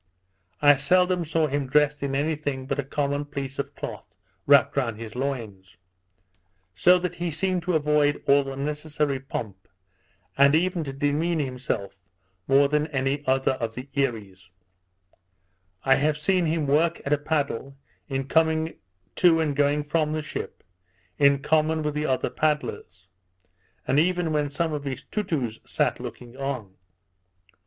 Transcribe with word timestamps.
I 0.63 0.77
seldom 0.77 1.23
saw 1.25 1.45
him 1.45 1.67
dressed 1.67 2.01
in 2.01 2.15
any 2.15 2.33
thing 2.35 2.65
but 2.65 2.79
a 2.79 2.83
common 2.83 3.23
piece 3.23 3.59
of 3.59 3.75
cloth 3.75 4.15
wrapped 4.47 4.75
round 4.75 4.97
his 4.97 5.15
loins; 5.15 5.77
so 6.73 6.97
that 6.97 7.13
he 7.13 7.29
seemed 7.29 7.61
to 7.61 7.75
avoid 7.75 8.23
all 8.25 8.51
unnecessary 8.51 9.19
pomp, 9.19 9.67
and 10.35 10.55
even 10.55 10.83
to 10.85 10.91
demean 10.91 11.37
himself 11.37 11.93
more 12.47 12.67
than 12.67 12.87
any 12.87 13.23
other 13.27 13.51
of 13.51 13.75
the 13.75 13.89
Earees. 13.93 14.49
I 15.85 15.93
have 15.93 16.17
seen 16.17 16.47
him 16.47 16.65
work 16.65 16.99
at 17.05 17.13
a 17.13 17.17
paddle, 17.19 17.77
in 18.07 18.27
coming 18.27 18.79
to 19.17 19.39
and 19.39 19.55
going 19.55 19.83
from 19.83 20.13
the 20.13 20.23
ship, 20.23 20.63
in 21.19 21.43
common 21.43 21.83
with 21.83 21.93
the 21.93 22.07
other 22.07 22.31
paddlers; 22.31 23.07
and 23.87 23.99
even 23.99 24.33
when 24.33 24.49
some 24.49 24.73
of 24.73 24.83
his 24.83 25.03
Toutous 25.03 25.59
sat 25.63 25.99
looking 25.99 26.35
on. 26.37 26.73